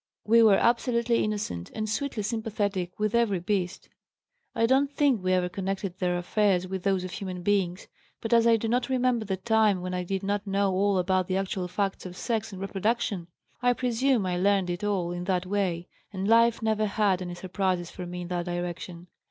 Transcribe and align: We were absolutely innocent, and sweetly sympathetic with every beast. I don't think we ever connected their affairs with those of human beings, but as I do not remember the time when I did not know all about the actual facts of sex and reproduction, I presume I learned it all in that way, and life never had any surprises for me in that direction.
We 0.25 0.41
were 0.41 0.55
absolutely 0.57 1.23
innocent, 1.23 1.69
and 1.75 1.87
sweetly 1.87 2.23
sympathetic 2.23 2.97
with 2.97 3.13
every 3.13 3.37
beast. 3.39 3.87
I 4.55 4.65
don't 4.65 4.91
think 4.91 5.21
we 5.23 5.31
ever 5.31 5.47
connected 5.47 5.99
their 5.99 6.17
affairs 6.17 6.67
with 6.67 6.81
those 6.81 7.03
of 7.03 7.11
human 7.11 7.43
beings, 7.43 7.87
but 8.19 8.33
as 8.33 8.47
I 8.47 8.57
do 8.57 8.67
not 8.67 8.89
remember 8.89 9.25
the 9.25 9.37
time 9.37 9.79
when 9.81 9.93
I 9.93 10.03
did 10.03 10.23
not 10.23 10.47
know 10.47 10.73
all 10.73 10.97
about 10.97 11.27
the 11.27 11.37
actual 11.37 11.67
facts 11.67 12.07
of 12.07 12.17
sex 12.17 12.51
and 12.51 12.59
reproduction, 12.59 13.27
I 13.61 13.73
presume 13.73 14.25
I 14.25 14.37
learned 14.37 14.71
it 14.71 14.83
all 14.83 15.11
in 15.11 15.25
that 15.25 15.45
way, 15.45 15.87
and 16.11 16.27
life 16.27 16.63
never 16.63 16.87
had 16.87 17.21
any 17.21 17.35
surprises 17.35 17.91
for 17.91 18.07
me 18.07 18.21
in 18.21 18.27
that 18.29 18.45
direction. 18.45 19.05